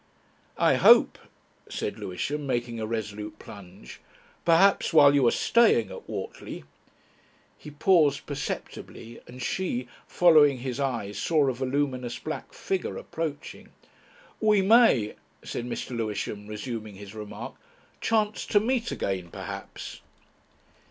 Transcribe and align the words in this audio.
"I 0.57 0.77
hope," 0.77 1.19
said 1.69 1.99
Lewisham, 1.99 2.47
making 2.47 2.79
a 2.79 2.87
resolute 2.87 3.37
plunge, 3.37 4.01
"perhaps 4.45 4.91
while 4.93 5.13
you 5.13 5.27
are 5.27 5.29
staying 5.29 5.91
at 5.91 6.09
Whortley..." 6.09 6.63
He 7.59 7.69
paused 7.69 8.25
perceptibly, 8.25 9.19
and 9.27 9.43
she, 9.43 9.87
following 10.07 10.57
his 10.57 10.79
eyes, 10.79 11.19
saw 11.19 11.47
a 11.47 11.53
voluminous 11.53 12.17
black 12.17 12.51
figure 12.51 12.97
approaching. 12.97 13.69
"We 14.39 14.63
may," 14.63 15.17
said 15.43 15.65
Mr. 15.67 15.95
Lewisham, 15.95 16.47
resuming 16.47 16.95
his 16.95 17.13
remark, 17.13 17.53
"chance 18.01 18.47
to 18.47 18.59
meet 18.59 18.91
again, 18.91 19.29
perhaps." 19.29 20.01